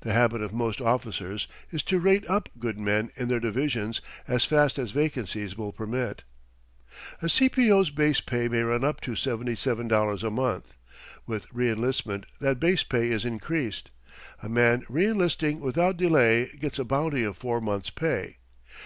[0.00, 4.46] The habit of most officers is to rate up good men in their divisions as
[4.46, 6.22] fast as vacancies will permit.
[7.20, 7.50] A C.
[7.50, 7.70] P.
[7.70, 10.72] O.'s base pay may run up to $77 a month.
[11.26, 13.90] With re enlistment that base pay is increased.
[14.42, 18.38] A man re enlisting without delay gets a bounty of four months' pay.